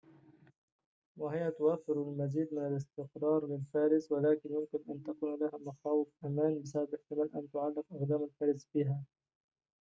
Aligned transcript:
وهي 1.17 1.51
توفر 1.51 1.93
المزيد 1.93 2.47
من 2.53 2.67
الاستقرار 2.67 3.47
للفارس 3.47 4.11
ولكن 4.11 4.49
يمكن 4.53 4.79
أن 4.89 5.03
تكون 5.03 5.39
لها 5.39 5.57
مخاوف 5.65 6.07
أمان 6.25 6.61
بسبب 6.61 6.89
احتمال 6.95 7.35
أن 7.35 7.51
تعلق 7.51 7.85
أقدام 7.91 8.23
الفارس 8.23 8.67
بها 8.75 9.03